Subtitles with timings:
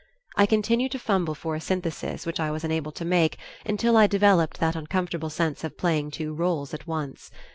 [0.35, 4.07] I continued to fumble for a synthesis which I was unable to make until I
[4.07, 7.29] developed that uncomfortable sense of playing two roles at once.